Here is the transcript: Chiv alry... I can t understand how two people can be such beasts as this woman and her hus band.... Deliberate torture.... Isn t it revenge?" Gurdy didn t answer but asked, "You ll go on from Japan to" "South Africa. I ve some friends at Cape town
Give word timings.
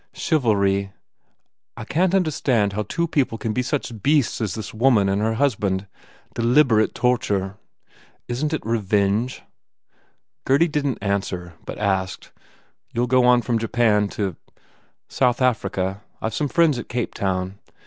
Chiv 0.13 0.41
alry... 0.41 0.91
I 1.77 1.83
can 1.85 2.09
t 2.09 2.17
understand 2.17 2.73
how 2.73 2.81
two 2.81 3.07
people 3.07 3.37
can 3.37 3.53
be 3.53 3.61
such 3.61 4.01
beasts 4.01 4.41
as 4.41 4.55
this 4.55 4.73
woman 4.73 5.07
and 5.07 5.21
her 5.21 5.35
hus 5.35 5.53
band.... 5.53 5.85
Deliberate 6.33 6.95
torture.... 6.95 7.57
Isn 8.27 8.49
t 8.49 8.55
it 8.55 8.65
revenge?" 8.65 9.43
Gurdy 10.43 10.67
didn 10.67 10.95
t 10.95 11.01
answer 11.03 11.53
but 11.67 11.77
asked, 11.77 12.31
"You 12.91 13.03
ll 13.03 13.05
go 13.05 13.25
on 13.25 13.43
from 13.43 13.59
Japan 13.59 14.07
to" 14.17 14.35
"South 15.07 15.39
Africa. 15.39 16.01
I 16.19 16.29
ve 16.29 16.33
some 16.33 16.47
friends 16.47 16.79
at 16.79 16.89
Cape 16.89 17.13
town 17.13 17.59